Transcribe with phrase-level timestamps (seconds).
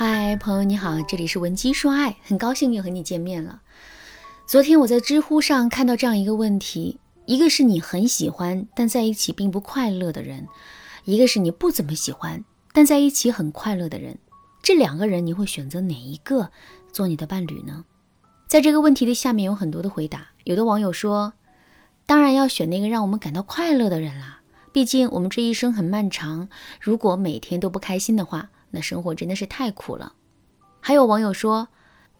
[0.00, 3.62] 嗨，朋友你好，这里是文姬说爱，很高兴又和你见面了。
[4.46, 10.46] 昨天我在知乎上看到这样一个问题：一个是你很喜欢但在一起并不快乐的人，
[11.02, 14.16] 一个是你不怎么喜欢但在一起很快乐的人，
[14.62, 16.52] 这两个人你会选择哪一个
[16.92, 17.84] 做你的伴侣呢？
[18.46, 21.32] 在这个问题的下面有很多的回答，有的网友说，
[22.06, 26.48] 当然要选那个让我们感到快乐的人啦，毕竟我们这一生很漫长，
[26.80, 28.50] 如果每天都不开心的话。
[28.70, 30.12] 那生活真的是太苦了。
[30.80, 31.68] 还有网友说，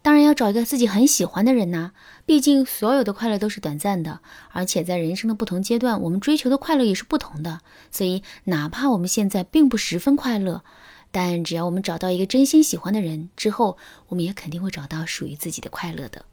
[0.01, 1.91] 当然要找一个自己很喜欢的人呐，
[2.25, 7.59] 毕竟所有的快乐都是短暂的，而且在人生的不同阶段，我们追求的快乐也是不同的。
[7.91, 10.63] 所以，哪怕我们现在并不十分快乐，
[11.11, 16.23] 但只要我们找到一个真心喜欢的人之后，我们也肯定会找到属于自己的快乐的。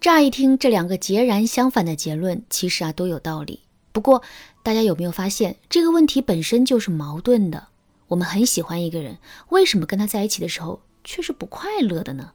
[0.00, 3.60] 乍一听，这两个截然相反的结论，其实啊都有道理。
[3.92, 4.22] 不过，
[4.62, 7.66] 大家有没有发现，这个问题本身就是矛盾的？
[8.10, 9.18] 我们很喜欢一个人，
[9.50, 12.32] 为什么跟他在一起的时候却是不快乐的呢？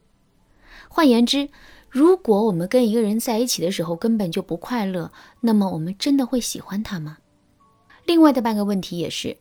[0.88, 1.50] 换言之，
[1.90, 7.18] 如果我们跟一个人在一起的时候根本就不快乐，那么我们真的会喜欢他吗？
[8.06, 9.36] 另外的半个问题也是，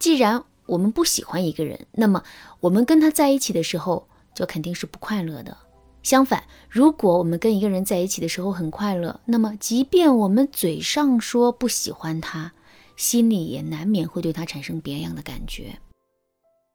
[0.00, 2.24] 既然我们不喜欢一个人，那么
[2.58, 5.56] 我们跟他在一起的时候就肯定是不快乐的。
[6.02, 12.52] 相反，如果我们跟一个人在一起的时候很快乐，那么即便我们嘴上说不喜欢他，
[12.96, 15.78] 心里也难免会对他产生别样的感觉。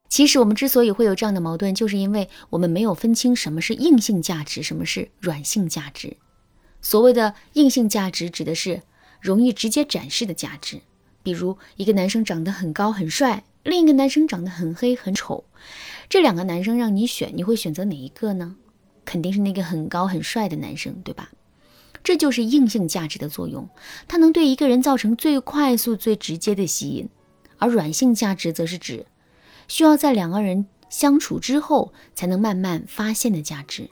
[0.08, 6.16] 其实我们之所以会有这样的矛盾，就是因为我们没有分清什么是硬性价值，什么是软性价值。
[6.80, 8.82] 所谓的硬性价值，指的是
[9.20, 10.82] 容易直接展示的价值，
[11.22, 15.44] 比如一个男生长得很高很帅，另一个男生长得很黑很丑，
[16.08, 18.56] 这两个男生让你选，你会选择哪一个呢？
[19.04, 21.30] 肯定是那个很高很帅的男生，对吧？
[22.04, 23.68] 这就是硬性价值的作用，
[24.08, 27.08] 它能对一个人造成最快速、最直接的吸引。
[27.58, 29.06] 而软性价值则是指
[29.68, 33.88] 需要在两个人相处之后才能慢慢发现的价值。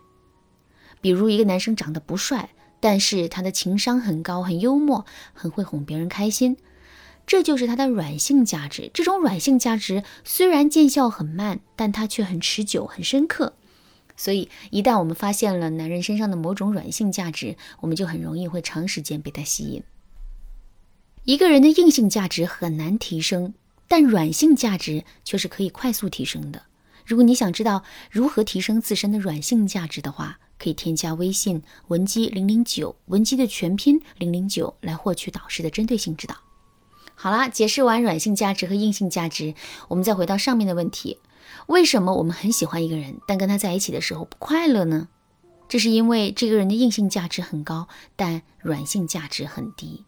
[1.00, 6.56] 比如一个男生长得不帅，但是他的情商很高，很幽默，很会哄别人开心，
[7.26, 8.90] 这就是他的软性价值。
[8.92, 13.54] 这种软性价值虽然见效很慢，但它却很持久、很深刻。
[14.20, 19.82] 所以，一旦我们发现了男人身上的某种软性价值，我们就很容易会长时间被他吸引。
[21.24, 23.54] 一个人的硬性价值很难提升，
[23.88, 26.64] 但软性价值却是可以快速提升的。
[27.06, 36.36] 如果你想知道如何提升自身的软性价值的话，可以添加微信文姬零零九，文姬的全拼零零九，来获取导师的针对性指导。
[37.14, 39.54] 好啦，解释完软性价值和硬性价值，
[39.88, 41.18] 我们再回到上面的问题。
[41.66, 45.08] 为什么我们很喜欢一个人，但跟他在一起的时候不快乐呢？
[45.68, 50.04] 这是因为这个人的硬性价值很高，但软性价值很低。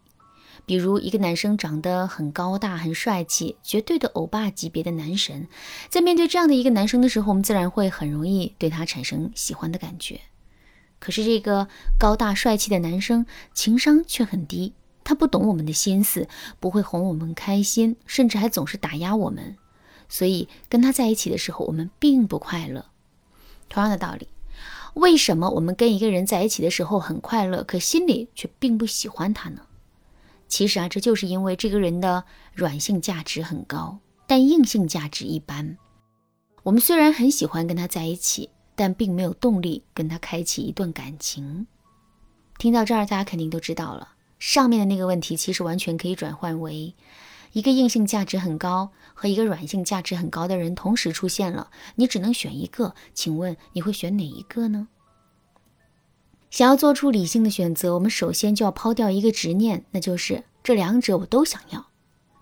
[0.65, 5.47] 比如一个男生长得很高大、很帅气，绝对的欧巴级别的男神，
[5.89, 10.21] 在面对这样的一个男生的时候，我们自然会很容易对他产生喜欢的感觉。
[10.99, 11.67] 可是这个
[11.99, 16.29] 高大帅气的男生情商却很低，他不懂我们的心思，
[16.61, 19.57] 不会哄我们开心，甚至还总是打压我们。
[20.13, 22.85] 所以跟他在一起的时候，我们并不快乐。
[23.67, 24.27] 同样的道理，
[24.93, 29.61] 为什么我们跟一个人在一起的时候很快乐，可心里却并不喜欢他呢？
[30.47, 33.97] 其实啊，这就是因为这个人的软性价值很高，
[34.27, 35.79] 但硬性价值一般。
[36.61, 41.65] 我们虽然很喜欢跟他在一起，但并没有动力跟他开启一段感情。
[42.59, 46.93] 听到这儿，大家肯定都知道了，上面的那个问题其实完全可以转换为。
[47.53, 54.87] 一个硬性价值很高和一个软性价值很高的人同时出现了，你只能选一个，请问你会选哪一个呢？
[56.49, 61.87] 想要做出理性的选择，我们首先就要抛掉一个执念，那就是这两者我都想要。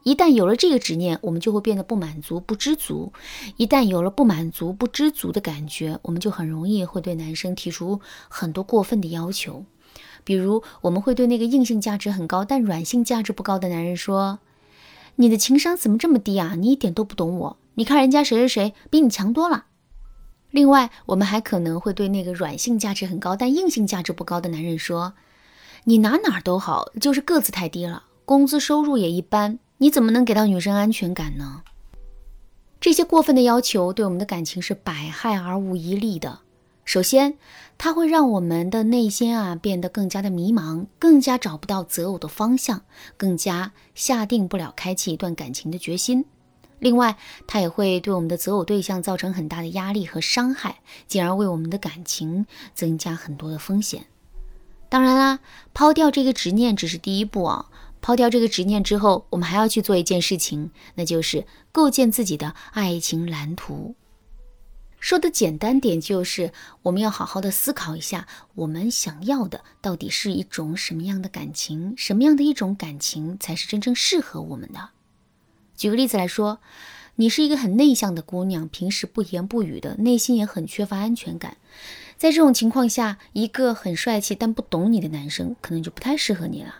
[0.03, 3.13] 一旦有了这个执念，我们就会变得不满足、不知足。
[3.57, 7.99] 一旦有了不满足、不知足的感觉，我们就很容易会对男生提出
[8.29, 9.65] 很多过分的要求，
[10.23, 14.39] 比如我们会对那个硬性价值很高但软性价值不高的男人说。
[15.21, 16.55] 你的情商怎么这么低啊？
[16.57, 17.57] 你一点都不懂我。
[17.75, 19.65] 你看人家谁谁谁比你强多了。
[20.49, 25.13] 另外，我们还可能会对那个软性价值很高但硬性价值不高的男人说
[25.85, 31.61] ：“你哪哪都好，就是个子太低了，工资收入也一般，你怎么能给到女生安全感呢？”
[32.81, 36.39] 这些过分的要求对我们的感情是百害而无一利的。
[36.91, 37.37] 首先，
[37.77, 42.81] 它会让我们的内心啊变得更加的迷茫，更加找不到择偶的方向，
[43.15, 46.25] 更加下定不了开启一段感情的决心。
[46.79, 47.15] 另外，
[47.47, 52.45] 它也会对我们的择偶对象造成很大的压力和伤害，进而为我们的感情
[52.75, 54.07] 增加很多的风险。
[54.89, 55.39] 当然啦，
[55.73, 57.67] 抛掉这个执念只是第一步啊。
[58.01, 63.95] 抛掉这个执念之后，我们还要去做一件事情，那就是构建自己的爱情蓝图。
[65.01, 66.53] 说的简单点，就是
[66.83, 74.91] 我们要好好的思考一下，我们想要的到底是一种什么样的感情，什么样的一种感情才是真正适合我们的。
[75.75, 76.59] 举个例子来说，
[77.15, 81.57] 你是一个很内向的姑娘，平时不言不语的，内心也很缺乏安全感。
[82.15, 86.75] 在这种情况下，一个很帅气但不懂你的男生，可能就不太适合你了，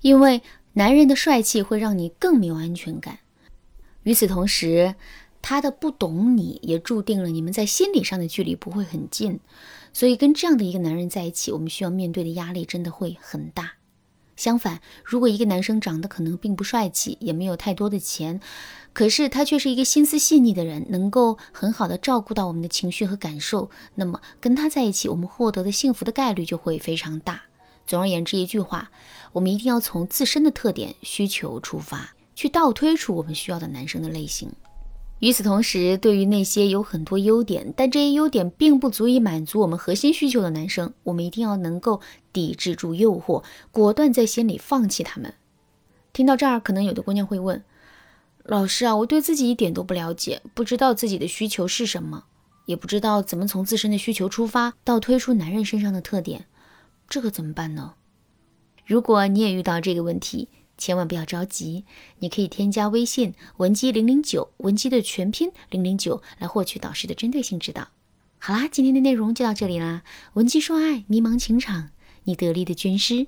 [0.00, 0.42] 因为
[0.72, 3.18] 男人的帅气会让你更没有安全感。
[4.04, 4.94] 与此同时，
[5.48, 9.38] 他的不懂你也注定了你们在心理上的距离不会很近，
[9.92, 13.74] 所以跟这样的一个男人在一起，我们需要面对的压力真的会很大。
[14.34, 18.40] 相反，如果一个男生长得可能并不帅气，也没有太多的钱，
[18.92, 27.42] 可是他却是一个心思细腻的人，能够很好的照顾到我们的情绪和感受，那么跟他在一起，我们获得的幸福的概率就会非常大。
[27.86, 28.90] 总而言之，一句话，
[29.30, 34.50] 我们一定要从自身的特点需求出发，去倒推出我们需要的男生的类型。
[35.20, 42.02] 与此同时，对于那些有很多优点，但这些优点并不足以满足我们核心需求的男生，我们一定要能够
[42.34, 45.32] 抵制住诱惑，果断在心里放弃他们。
[46.12, 47.64] 听到这儿，可能有的姑娘会问
[48.44, 52.24] ：“老师啊，我对自己一点都不了解，不知道自己的需求是什么，
[52.66, 56.44] 也不知道怎么从自身的需求出发，到推出男人身上的特点，
[57.08, 57.94] 这可怎么办呢？”
[58.84, 60.48] 如果你也遇到这个问题，
[60.78, 61.84] 千万不要着急，
[62.18, 67.88] 你可以添加微信文姬零零九，文姬的全拼零零九，来获取导师的针对性指导。
[68.38, 70.02] 好啦，今天的内容就到这里啦，
[70.34, 71.90] 文姬说爱，迷茫情场，
[72.24, 73.26] 你得力的军师。